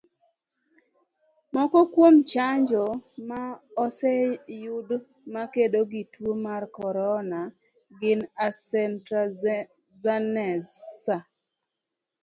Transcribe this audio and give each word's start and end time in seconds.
Moko 1.53 1.79
kuom 1.93 2.15
chanjo 2.31 2.83
ma 3.27 3.41
oseyud 3.85 4.87
ma 5.33 5.43
kedo 5.53 5.79
gi 5.91 6.01
tuo 6.13 6.31
mar 6.45 6.63
corona 6.77 7.41
gin 7.99 8.19
Astrazeneca, 8.47 11.15